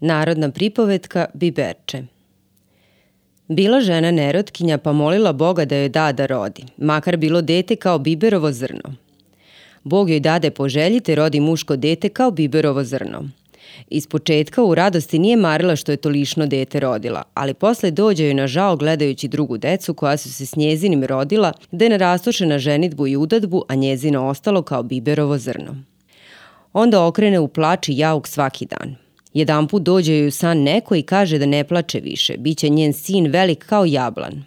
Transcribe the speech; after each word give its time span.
Narodna 0.00 0.50
pripovetka 0.50 1.26
Biberče 1.34 2.02
Bila 3.48 3.80
žena 3.80 4.10
nerotkinja 4.10 4.78
pa 4.78 4.92
molila 4.92 5.32
Boga 5.32 5.64
da 5.64 5.76
joj 5.76 5.88
da 5.88 6.12
da 6.12 6.26
rodi, 6.26 6.64
makar 6.76 7.16
bilo 7.16 7.42
dete 7.42 7.76
kao 7.76 7.98
biberovo 7.98 8.52
zrno. 8.52 8.94
Bog 9.84 10.10
joj 10.10 10.20
dade 10.20 10.50
po 10.50 10.68
želji 10.68 11.00
te 11.00 11.14
rodi 11.14 11.40
muško 11.40 11.76
dete 11.76 12.08
kao 12.08 12.30
biberovo 12.30 12.84
zrno. 12.84 13.28
Iz 13.90 14.06
početka 14.06 14.62
u 14.62 14.74
radosti 14.74 15.18
nije 15.18 15.36
marila 15.36 15.76
što 15.76 15.92
je 15.92 15.96
to 15.96 16.08
lišno 16.08 16.46
dete 16.46 16.80
rodila, 16.80 17.22
ali 17.34 17.54
posle 17.54 17.90
dođe 17.90 18.24
joj 18.24 18.34
na 18.34 18.46
žao 18.46 18.76
gledajući 18.76 19.28
drugu 19.28 19.58
decu 19.58 19.94
koja 19.94 20.16
su 20.16 20.32
se 20.32 20.46
s 20.46 20.56
njezinim 20.56 21.04
rodila, 21.04 21.52
da 21.70 21.84
je 21.84 21.90
narastoše 21.90 22.46
na 22.46 22.58
ženitbu 22.58 23.06
i 23.06 23.16
udadbu, 23.16 23.64
a 23.68 23.74
njezino 23.74 24.26
ostalo 24.26 24.62
kao 24.62 24.82
biberovo 24.82 25.38
zrno. 25.38 25.76
Onda 26.72 27.04
okrene 27.04 27.38
u 27.38 27.48
plač 27.48 27.88
i 27.88 27.98
jauk 27.98 28.28
svaki 28.28 28.66
dan. 28.66 29.03
Jedan 29.34 29.68
put 29.68 29.82
dođe 29.82 30.18
joj 30.18 30.30
san 30.30 30.62
neko 30.62 30.94
i 30.94 31.02
kaže 31.02 31.38
da 31.38 31.46
ne 31.46 31.64
plače 31.64 32.00
više, 32.00 32.36
bit 32.38 32.58
će 32.58 32.68
njen 32.68 32.92
sin 32.92 33.26
velik 33.26 33.66
kao 33.66 33.84
jablan. 33.84 34.44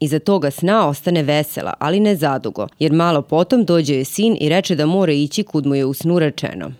Iza 0.00 0.18
toga 0.18 0.50
sna 0.50 0.88
ostane 0.88 1.22
vesela, 1.22 1.74
ali 1.78 2.00
ne 2.00 2.16
zadugo, 2.16 2.66
jer 2.78 2.92
malo 2.92 3.22
potom 3.22 3.64
dođe 3.64 3.94
joj 3.94 4.04
sin 4.04 4.36
i 4.40 4.48
reče 4.48 4.76
da 4.76 4.86
mora 4.86 5.12
ići 5.12 5.42
kud 5.42 5.66
mu 5.66 5.74
je 5.74 5.84
u 5.84 5.94
snu 5.94 6.18
rečeno. 6.18 6.72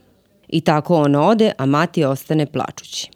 I 0.49 0.61
tako 0.61 0.97
on 0.97 1.15
ode, 1.15 1.53
a 1.59 1.67
mati 1.67 2.05
ostane 2.05 2.47
plačući. 2.47 3.11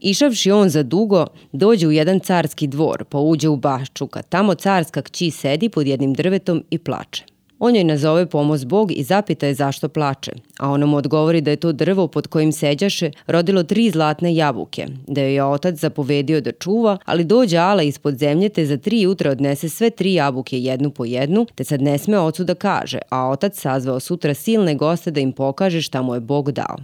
Išavši 0.00 0.50
on 0.50 0.68
za 0.68 0.82
dugo, 0.82 1.26
dođe 1.52 1.86
u 1.86 1.92
jedan 1.92 2.20
carski 2.20 2.66
dvor, 2.66 3.04
pa 3.04 3.18
uđe 3.18 3.48
u 3.48 3.56
baščuka. 3.56 4.22
Tamo 4.22 4.54
carska 4.54 5.02
kći 5.02 5.30
sedi 5.30 5.68
pod 5.68 5.86
jednim 5.86 6.14
drvetom 6.14 6.64
i 6.70 6.78
plače. 6.78 7.24
On 7.62 7.76
joj 7.76 7.84
nazove 7.84 8.26
pomoz 8.26 8.64
Bog 8.64 8.92
i 8.92 9.02
zapita 9.02 9.46
je 9.46 9.54
zašto 9.54 9.88
plače, 9.88 10.32
a 10.58 10.70
ona 10.70 10.86
mu 10.86 10.96
odgovori 10.96 11.40
da 11.40 11.50
je 11.50 11.56
to 11.56 11.72
drvo 11.72 12.06
pod 12.06 12.26
kojim 12.26 12.52
seđaše 12.52 13.10
rodilo 13.26 13.62
tri 13.62 13.90
zlatne 13.90 14.34
jabuke, 14.34 14.86
da 15.06 15.20
joj 15.20 15.34
je 15.34 15.44
otac 15.44 15.74
zapovedio 15.74 16.40
da 16.40 16.52
čuva, 16.52 16.98
ali 17.04 17.24
dođe 17.24 17.58
Ala 17.58 17.82
ispod 17.82 18.18
zemlje 18.18 18.48
te 18.48 18.66
za 18.66 18.76
tri 18.76 19.00
jutra 19.00 19.30
odnese 19.30 19.68
sve 19.68 19.90
tri 19.90 20.14
jabuke 20.14 20.60
jednu 20.60 20.90
po 20.90 21.04
jednu, 21.04 21.46
te 21.54 21.64
sad 21.64 21.82
ne 21.82 21.98
sme 21.98 22.18
ocu 22.18 22.44
da 22.44 22.54
kaže, 22.54 22.98
a 23.10 23.28
otac 23.28 23.60
sazvao 23.60 24.00
sutra 24.00 24.34
silne 24.34 24.74
goste 24.74 25.10
da 25.10 25.20
im 25.20 25.32
pokaže 25.32 25.82
šta 25.82 26.02
mu 26.02 26.14
je 26.14 26.20
Bog 26.20 26.52
dao. 26.52 26.76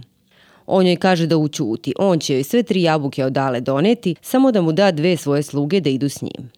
On 0.67 0.87
joj 0.87 0.95
kaže 0.95 1.27
da 1.27 1.37
učuti, 1.37 1.93
on 1.99 2.19
će 2.19 2.33
joj 2.33 2.43
sve 2.43 2.63
tri 2.63 2.81
jabuke 2.81 3.25
odale 3.25 3.61
doneti, 3.61 4.15
samo 4.21 4.51
da 4.51 4.61
mu 4.61 4.71
da 4.71 4.91
dve 4.91 5.17
svoje 5.17 5.43
sluge 5.43 5.79
da 5.79 5.89
idu 5.89 6.09
s 6.09 6.21
njim. 6.21 6.56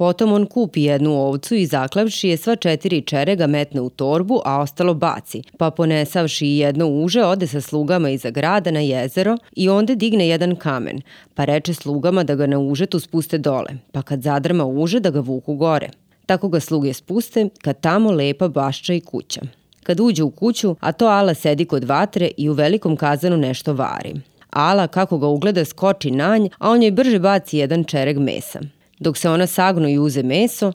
Potom 0.00 0.32
on 0.32 0.46
kupi 0.46 0.82
jednu 0.82 1.10
ovcu 1.22 1.54
i 1.54 1.66
zaklavši 1.66 2.28
je 2.28 2.36
sva 2.36 2.54
četiri 2.56 3.02
čerega 3.02 3.46
metne 3.46 3.80
u 3.80 3.90
torbu, 3.90 4.40
a 4.44 4.60
ostalo 4.60 4.94
baci, 4.94 5.42
pa 5.58 5.70
ponesavši 5.70 6.46
jedno 6.46 6.86
uže 6.88 7.24
ode 7.24 7.46
sa 7.46 7.60
slugama 7.60 8.10
iza 8.10 8.30
grada 8.30 8.70
na 8.70 8.80
jezero 8.80 9.36
i 9.56 9.68
onda 9.68 9.94
digne 9.94 10.28
jedan 10.28 10.56
kamen, 10.56 11.02
pa 11.34 11.44
reče 11.44 11.74
slugama 11.74 12.24
da 12.24 12.34
ga 12.34 12.46
na 12.46 12.58
užetu 12.58 13.00
spuste 13.00 13.38
dole, 13.38 13.76
pa 13.92 14.02
kad 14.02 14.22
zadrma 14.22 14.64
uže 14.64 15.00
da 15.00 15.10
ga 15.10 15.20
vuku 15.20 15.54
gore. 15.54 15.90
Tako 16.26 16.48
ga 16.48 16.60
sluge 16.60 16.92
spuste, 16.92 17.48
kad 17.62 17.80
tamo 17.80 18.10
lepa 18.10 18.48
bašča 18.48 18.94
i 18.94 19.00
kuća. 19.00 19.40
Kad 19.82 20.00
uđe 20.00 20.22
u 20.22 20.30
kuću, 20.30 20.76
a 20.80 20.92
to 20.92 21.06
Ala 21.06 21.34
sedi 21.34 21.64
kod 21.64 21.84
vatre 21.84 22.30
i 22.36 22.48
u 22.48 22.52
velikom 22.52 22.96
kazanu 22.96 23.36
nešto 23.36 23.72
vari. 23.72 24.14
Ala, 24.50 24.86
kako 24.86 25.18
ga 25.18 25.26
ugleda, 25.26 25.64
skoči 25.64 26.10
nanj, 26.10 26.48
a 26.58 26.70
on 26.70 26.82
joj 26.82 26.90
brže 26.90 27.18
baci 27.18 27.58
jedan 27.58 27.84
čereg 27.84 28.18
mesa. 28.18 28.60
Dok 29.00 29.16
se 29.16 29.30
ona 29.30 29.46
sagnu 29.46 29.88
i 29.88 29.98
uze 29.98 30.22
meso, 30.22 30.72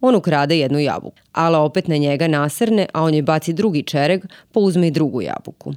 on 0.00 0.14
ukrade 0.14 0.58
jednu 0.58 0.78
jabuku. 0.78 1.16
Ala 1.32 1.58
opet 1.58 1.88
na 1.88 1.96
njega 1.96 2.28
nasrne, 2.28 2.86
a 2.92 3.02
on 3.02 3.14
je 3.14 3.22
baci 3.22 3.52
drugi 3.52 3.82
čereg, 3.82 4.24
pa 4.52 4.60
uzme 4.60 4.86
i 4.86 4.90
drugu 4.90 5.22
jabuku. 5.22 5.74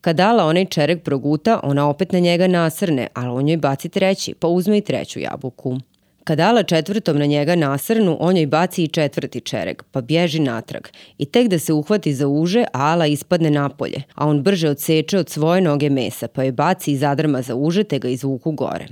Kad 0.00 0.20
Ala 0.20 0.44
onaj 0.44 0.64
čereg 0.64 1.02
proguta, 1.02 1.60
ona 1.62 1.88
opet 1.88 2.12
na 2.12 2.18
njega 2.18 2.46
nasrne, 2.46 3.08
ali 3.14 3.28
on 3.28 3.48
joj 3.48 3.56
baci 3.56 3.88
treći, 3.88 4.34
pa 4.34 4.48
uzme 4.48 4.78
i 4.78 4.80
treću 4.80 5.20
jabuku. 5.20 5.78
Kad 6.24 6.40
Ala 6.40 6.62
četvrtom 6.62 7.18
na 7.18 7.26
njega 7.26 7.56
nasrnu, 7.56 8.16
on 8.20 8.36
joj 8.36 8.46
baci 8.46 8.84
i 8.84 8.88
četvrti 8.88 9.40
čereg, 9.40 9.82
pa 9.90 10.00
bježi 10.00 10.40
natrag. 10.40 10.82
I 11.18 11.24
tek 11.26 11.48
da 11.48 11.58
se 11.58 11.72
uhvati 11.72 12.14
za 12.14 12.28
uže, 12.28 12.64
Ala 12.72 13.06
ispadne 13.06 13.50
napolje, 13.50 14.02
a 14.14 14.26
on 14.26 14.42
brže 14.42 14.70
odseče 14.70 15.18
od 15.18 15.30
svoje 15.30 15.60
noge 15.60 15.90
mesa, 15.90 16.28
pa 16.28 16.42
je 16.42 16.52
baci 16.52 16.92
i 16.92 16.96
zadrma 16.96 17.42
za 17.42 17.54
uže, 17.54 17.84
te 17.84 17.98
ga 17.98 18.08
izvuku 18.08 18.52
gore. 18.52 18.86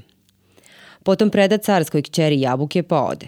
Potom 1.05 1.31
preda 1.31 1.59
carskoj 1.59 2.03
kćeri 2.03 2.41
jabuke 2.41 2.83
pa 2.83 3.03
ode. 3.03 3.27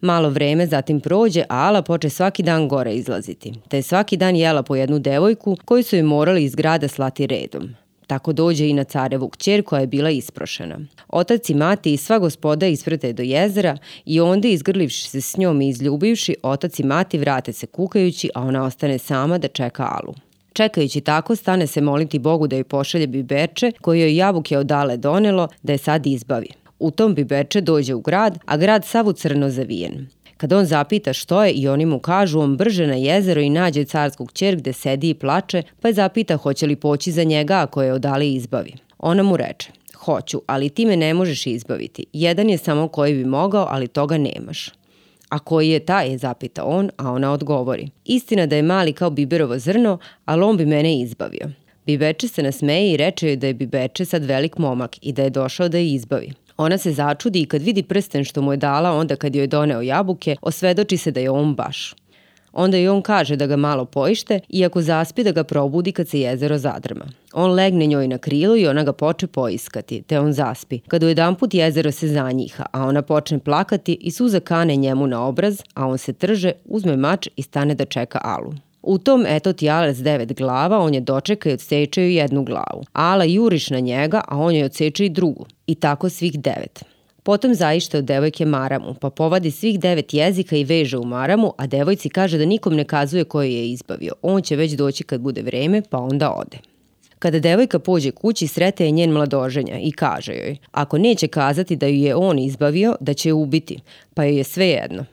Malo 0.00 0.30
vreme 0.30 0.66
zatim 0.66 1.00
prođe, 1.00 1.40
a 1.40 1.66
Ala 1.66 1.82
poče 1.82 2.10
svaki 2.10 2.42
dan 2.42 2.68
gore 2.68 2.94
izlaziti, 2.94 3.52
te 3.68 3.76
je 3.76 3.82
svaki 3.82 4.16
dan 4.16 4.36
jela 4.36 4.62
po 4.62 4.76
jednu 4.76 4.98
devojku 4.98 5.56
koju 5.64 5.82
su 5.82 5.96
joj 5.96 6.02
morali 6.02 6.44
iz 6.44 6.54
grada 6.54 6.88
slati 6.88 7.26
redom. 7.26 7.74
Tako 8.06 8.32
dođe 8.32 8.68
i 8.68 8.72
na 8.72 8.84
carevu 8.84 9.28
kćer 9.28 9.62
koja 9.62 9.80
je 9.80 9.86
bila 9.86 10.10
isprošena. 10.10 10.78
Otac 11.08 11.50
i 11.50 11.54
mati 11.54 11.92
i 11.92 11.96
sva 11.96 12.18
gospoda 12.18 12.66
isprete 12.66 13.12
do 13.12 13.22
jezera 13.22 13.76
i 14.04 14.20
onda 14.20 14.48
izgrlivši 14.48 15.08
se 15.08 15.20
s 15.20 15.36
njom 15.36 15.60
i 15.60 15.68
izljubivši, 15.68 16.36
otac 16.42 16.78
i 16.78 16.84
mati 16.84 17.18
vrate 17.18 17.52
se 17.52 17.66
kukajući, 17.66 18.30
a 18.34 18.42
ona 18.42 18.64
ostane 18.64 18.98
sama 18.98 19.38
da 19.38 19.48
čeka 19.48 19.88
Alu. 19.90 20.14
Čekajući 20.54 21.00
tako, 21.00 21.36
stane 21.36 21.66
se 21.66 21.80
moliti 21.80 22.18
Bogu 22.18 22.46
da 22.46 22.56
joj 22.56 22.64
pošalje 22.64 23.06
biberče 23.06 23.72
koje 23.80 24.00
joj 24.00 24.16
jabuke 24.16 24.58
odale 24.58 24.96
donelo 24.96 25.48
da 25.62 25.72
je 25.72 25.78
sad 25.78 26.06
izbavi. 26.06 26.48
U 26.78 26.90
tom 26.90 27.14
biberče 27.14 27.60
dođe 27.60 27.94
u 27.94 28.00
grad, 28.00 28.38
a 28.46 28.56
grad 28.56 28.84
savu 28.84 29.12
crno 29.12 29.50
zavijen. 29.50 30.06
Kad 30.36 30.52
on 30.52 30.64
zapita 30.64 31.12
što 31.12 31.44
je 31.44 31.52
i 31.52 31.68
oni 31.68 31.86
mu 31.86 31.98
kažu, 31.98 32.40
on 32.40 32.56
brže 32.56 32.86
na 32.86 32.94
jezero 32.94 33.40
i 33.40 33.50
nađe 33.50 33.84
carsku 33.84 34.26
kćer 34.26 34.56
gde 34.56 34.72
sedi 34.72 35.10
i 35.10 35.14
plače, 35.14 35.62
pa 35.80 35.88
je 35.88 35.94
zapita 35.94 36.36
hoće 36.36 36.66
li 36.66 36.76
poći 36.76 37.12
za 37.12 37.24
njega 37.24 37.60
ako 37.60 37.82
je 37.82 37.92
odali 37.92 38.34
izbavi. 38.34 38.72
Ona 38.98 39.22
mu 39.22 39.36
reče, 39.36 39.70
hoću, 39.94 40.42
ali 40.46 40.68
ti 40.68 40.86
me 40.86 40.96
ne 40.96 41.14
možeš 41.14 41.46
izbaviti. 41.46 42.06
Jedan 42.12 42.50
je 42.50 42.58
samo 42.58 42.88
koji 42.88 43.14
bi 43.14 43.24
mogao, 43.24 43.66
ali 43.70 43.88
toga 43.88 44.18
nemaš. 44.18 44.70
A 45.28 45.38
koji 45.38 45.68
je 45.68 45.80
taj, 45.80 46.18
zapita 46.18 46.64
on, 46.64 46.90
a 46.96 47.10
ona 47.10 47.32
odgovori. 47.32 47.88
Istina 48.04 48.46
da 48.46 48.56
je 48.56 48.62
mali 48.62 48.92
kao 48.92 49.10
biberovo 49.10 49.58
zrno, 49.58 49.98
ali 50.24 50.42
on 50.42 50.56
bi 50.56 50.66
mene 50.66 51.00
izbavio. 51.00 51.50
Bibeče 51.86 52.28
se 52.28 52.42
nasmeje 52.42 52.92
i 52.92 52.96
reče 52.96 53.26
joj 53.28 53.36
da 53.36 53.46
je 53.46 53.54
Bibeče 53.54 54.04
sad 54.04 54.24
velik 54.24 54.58
momak 54.58 54.96
i 55.02 55.12
da 55.12 55.22
je 55.22 55.30
došao 55.30 55.68
da 55.68 55.78
je 55.78 55.92
izbavi. 55.92 56.32
Ona 56.56 56.78
se 56.78 56.92
začudi 56.92 57.40
i 57.40 57.46
kad 57.46 57.62
vidi 57.62 57.82
prsten 57.82 58.24
što 58.24 58.42
mu 58.42 58.52
je 58.52 58.56
dala 58.56 58.92
onda 58.92 59.16
kad 59.16 59.34
joj 59.34 59.42
je 59.42 59.46
doneo 59.46 59.80
jabuke, 59.80 60.36
osvedoči 60.42 60.96
se 60.96 61.10
da 61.10 61.20
je 61.20 61.30
on 61.30 61.54
baš. 61.54 61.94
Onda 62.54 62.78
i 62.78 62.88
on 62.88 63.02
kaže 63.02 63.36
da 63.36 63.46
ga 63.46 63.56
malo 63.56 63.84
poište, 63.84 64.40
iako 64.48 64.82
zaspi 64.82 65.24
da 65.24 65.32
ga 65.32 65.44
probudi 65.44 65.92
kad 65.92 66.08
se 66.08 66.20
jezero 66.20 66.58
zadrma. 66.58 67.04
On 67.32 67.50
legne 67.50 67.86
njoj 67.86 68.08
na 68.08 68.18
krilo 68.18 68.56
i 68.56 68.66
ona 68.66 68.84
ga 68.84 68.92
poče 68.92 69.26
poiskati, 69.26 70.02
te 70.02 70.20
on 70.20 70.32
zaspi. 70.32 70.80
Kad 70.88 71.02
u 71.02 71.08
jedan 71.08 71.34
put 71.34 71.54
jezero 71.54 71.92
se 71.92 72.08
zanjiha, 72.08 72.66
a 72.72 72.86
ona 72.86 73.02
počne 73.02 73.38
plakati 73.38 73.98
i 74.00 74.10
suza 74.10 74.40
kane 74.40 74.76
njemu 74.76 75.06
na 75.06 75.24
obraz, 75.26 75.60
a 75.74 75.86
on 75.86 75.98
se 75.98 76.12
trže, 76.12 76.52
uzme 76.64 76.96
mač 76.96 77.28
i 77.36 77.42
stane 77.42 77.74
da 77.74 77.84
čeka 77.84 78.20
Alu. 78.22 78.54
U 78.82 78.98
tom 78.98 79.24
eto 79.28 79.52
ti 79.52 79.70
Ala 79.70 79.94
s 79.94 80.02
devet 80.02 80.32
glava, 80.32 80.78
on 80.78 80.94
je 80.94 81.00
dočeka 81.00 81.50
i 81.50 81.52
odseče 81.52 82.02
joj 82.02 82.14
jednu 82.14 82.44
glavu. 82.44 82.84
Ala 82.92 83.24
juriš 83.24 83.70
na 83.70 83.80
njega, 83.80 84.20
a 84.28 84.38
on 84.38 84.54
joj 84.54 84.64
odseče 84.64 85.06
i 85.06 85.08
drugu. 85.08 85.46
I 85.66 85.74
tako 85.74 86.08
svih 86.08 86.40
devet. 86.40 86.93
Potom 87.24 87.54
zaište 87.54 87.98
od 87.98 88.04
devojke 88.04 88.44
maramu, 88.44 88.94
pa 89.00 89.10
povadi 89.10 89.50
svih 89.50 89.78
devet 89.80 90.14
jezika 90.14 90.56
i 90.56 90.64
veže 90.64 90.98
u 90.98 91.04
maramu, 91.04 91.52
a 91.56 91.66
devojci 91.66 92.08
kaže 92.08 92.38
da 92.38 92.44
nikom 92.44 92.74
ne 92.76 92.84
kazuje 92.84 93.24
koji 93.24 93.54
je 93.54 93.70
izbavio. 93.70 94.12
On 94.22 94.42
će 94.42 94.56
već 94.56 94.72
doći 94.72 95.04
kad 95.04 95.20
bude 95.20 95.42
vreme, 95.42 95.82
pa 95.90 95.98
onda 95.98 96.34
ode. 96.36 96.58
Kada 97.18 97.38
devojka 97.38 97.78
pođe 97.78 98.10
kući, 98.10 98.46
srete 98.46 98.84
je 98.84 98.90
njen 98.90 99.10
mladoženja 99.10 99.78
i 99.78 99.92
kaže 99.92 100.32
joj, 100.32 100.56
ako 100.72 100.98
neće 100.98 101.28
kazati 101.28 101.76
da 101.76 101.86
ju 101.86 101.96
je 101.96 102.14
on 102.14 102.38
izbavio, 102.38 102.96
da 103.00 103.14
će 103.14 103.28
je 103.28 103.32
ubiti, 103.32 103.80
pa 104.14 104.24
joj 104.24 104.36
je 104.36 104.44
sve 104.44 104.68
jedno. 104.68 105.04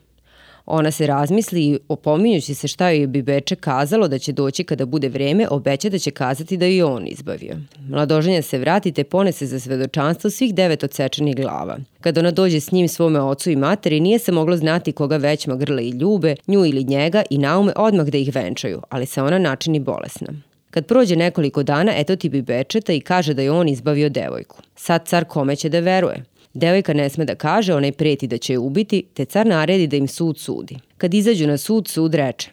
Ona 0.66 0.90
se 0.90 1.06
razmisli 1.06 1.64
i 1.64 1.78
opominjući 1.88 2.54
se 2.54 2.68
šta 2.68 2.90
joj 2.90 3.00
je 3.00 3.06
Bibeče 3.06 3.56
kazalo 3.56 4.08
da 4.08 4.18
će 4.18 4.32
doći 4.32 4.64
kada 4.64 4.86
bude 4.86 5.08
vreme, 5.08 5.48
obeća 5.48 5.88
da 5.88 5.98
će 5.98 6.10
kazati 6.10 6.56
da 6.56 6.66
je 6.66 6.84
on 6.84 7.06
izbavio. 7.06 7.56
Mladoženja 7.88 8.42
se 8.42 8.58
vrati 8.58 8.92
te 8.92 9.04
ponese 9.04 9.46
za 9.46 9.60
svedočanstvo 9.60 10.30
svih 10.30 10.54
devet 10.54 10.84
odsečenih 10.84 11.36
glava. 11.36 11.78
Kada 12.00 12.20
ona 12.20 12.30
dođe 12.30 12.60
s 12.60 12.72
njim 12.72 12.88
svome 12.88 13.20
ocu 13.20 13.50
i 13.50 13.56
materi, 13.56 14.00
nije 14.00 14.18
se 14.18 14.32
moglo 14.32 14.56
znati 14.56 14.92
koga 14.92 15.16
većma 15.16 15.56
grle 15.56 15.84
i 15.84 15.90
ljube, 15.90 16.36
nju 16.46 16.66
ili 16.66 16.84
njega 16.84 17.22
i 17.30 17.38
naume 17.38 17.72
odmah 17.76 18.06
da 18.06 18.18
ih 18.18 18.34
venčaju, 18.34 18.82
ali 18.88 19.06
se 19.06 19.22
ona 19.22 19.38
načini 19.38 19.80
bolesna. 19.80 20.28
Kad 20.70 20.86
prođe 20.86 21.16
nekoliko 21.16 21.62
dana, 21.62 21.92
eto 21.96 22.16
ti 22.16 22.28
Bibečeta 22.28 22.92
i 22.92 23.00
kaže 23.00 23.34
da 23.34 23.42
je 23.42 23.50
on 23.50 23.68
izbavio 23.68 24.08
devojku. 24.08 24.56
Sad 24.76 25.08
car 25.08 25.24
kome 25.24 25.56
će 25.56 25.68
da 25.68 25.80
veruje? 25.80 26.24
Devojka 26.54 26.92
ne 26.92 27.08
sme 27.08 27.24
da 27.24 27.34
kaže, 27.34 27.74
onaj 27.74 27.92
preti 27.92 28.26
da 28.26 28.38
će 28.38 28.52
je 28.52 28.58
ubiti, 28.58 29.02
te 29.14 29.24
car 29.24 29.46
naredi 29.46 29.86
da 29.86 29.96
im 29.96 30.08
sud 30.08 30.38
sudi. 30.38 30.78
Kad 30.98 31.14
izađu 31.14 31.46
na 31.46 31.58
sud, 31.58 31.88
sud 31.88 32.14
reče, 32.14 32.50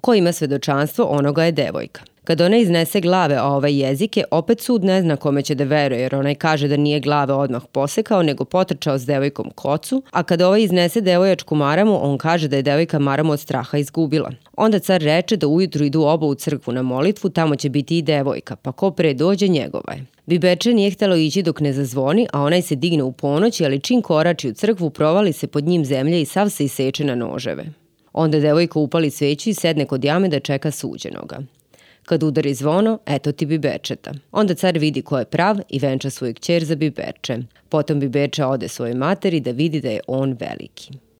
ko 0.00 0.14
ima 0.14 0.32
svedočanstvo, 0.32 1.04
onoga 1.04 1.44
je 1.44 1.52
devojka. 1.52 2.02
Kad 2.24 2.40
ona 2.40 2.56
iznese 2.56 3.00
glave 3.00 3.40
o 3.40 3.46
ovaj 3.46 3.74
jezike, 3.82 4.24
opet 4.30 4.60
sud 4.60 4.84
ne 4.84 5.02
zna 5.02 5.16
kome 5.16 5.42
će 5.42 5.54
da 5.54 5.64
veruje, 5.64 6.00
jer 6.00 6.14
onaj 6.14 6.34
kaže 6.34 6.68
da 6.68 6.76
nije 6.76 7.00
glave 7.00 7.32
odmah 7.32 7.62
posekao, 7.72 8.22
nego 8.22 8.44
potrčao 8.44 8.98
s 8.98 9.06
devojkom 9.06 9.50
kocu, 9.54 10.02
a 10.10 10.22
kad 10.22 10.42
ovaj 10.42 10.62
iznese 10.62 11.00
devojačku 11.00 11.54
maramu, 11.54 11.98
on 12.02 12.18
kaže 12.18 12.48
da 12.48 12.56
je 12.56 12.62
devojka 12.62 12.98
maramu 12.98 13.32
od 13.32 13.40
straha 13.40 13.78
izgubila. 13.78 14.30
Onda 14.56 14.78
car 14.78 15.00
reče 15.00 15.36
da 15.36 15.46
ujutru 15.46 15.84
idu 15.84 16.02
oba 16.02 16.26
u 16.26 16.34
crkvu 16.34 16.72
na 16.72 16.82
molitvu, 16.82 17.30
tamo 17.30 17.56
će 17.56 17.68
biti 17.68 17.98
i 17.98 18.02
devojka, 18.02 18.56
pa 18.56 18.72
ko 18.72 18.90
pre 18.90 19.14
dođe 19.14 19.48
njegova 19.48 19.92
je. 19.92 20.15
Bibeče 20.26 20.74
nije 20.74 20.90
htelo 20.90 21.16
ići 21.16 21.42
dok 21.42 21.60
ne 21.60 21.72
zazvoni, 21.72 22.26
a 22.32 22.42
onaj 22.42 22.62
se 22.62 22.74
digne 22.74 23.02
u 23.02 23.12
ponoći, 23.12 23.64
ali 23.64 23.80
čim 23.80 24.02
korači 24.02 24.48
u 24.48 24.54
crkvu, 24.54 24.90
provali 24.90 25.32
se 25.32 25.46
pod 25.46 25.64
njim 25.64 25.84
zemlja 25.84 26.18
i 26.18 26.24
sav 26.24 26.48
se 26.48 26.64
iseče 26.64 27.04
na 27.04 27.14
noževe. 27.14 27.64
Onda 28.12 28.40
devojka 28.40 28.78
upali 28.78 29.10
sveću 29.10 29.50
i 29.50 29.54
sedne 29.54 29.86
kod 29.86 30.04
jame 30.04 30.28
da 30.28 30.40
čeka 30.40 30.70
suđenoga. 30.70 31.38
Kad 32.04 32.22
udari 32.22 32.54
zvono, 32.54 32.98
eto 33.06 33.32
ti 33.32 33.46
Bibečeta. 33.46 34.12
Onda 34.32 34.54
car 34.54 34.78
vidi 34.78 35.02
ko 35.02 35.18
je 35.18 35.24
prav 35.24 35.56
i 35.68 35.78
venča 35.78 36.10
svoju 36.10 36.34
kćer 36.34 36.64
za 36.64 36.74
Bibeče. 36.74 37.38
Potom 37.68 38.00
Bibeče 38.00 38.44
ode 38.44 38.68
svojoj 38.68 38.94
materi 38.94 39.40
da 39.40 39.50
vidi 39.50 39.80
da 39.80 39.90
je 39.90 40.00
on 40.06 40.36
veliki. 40.40 41.05